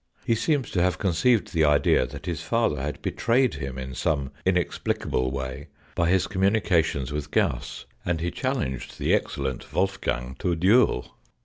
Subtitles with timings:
[0.25, 4.31] He seems to have conceived the idea that his father had betrayed him in some
[4.47, 10.53] inexplicable way by his communi cations with Gauss, and he challenged the excellent Wolfgang to
[10.53, 11.13] a duel.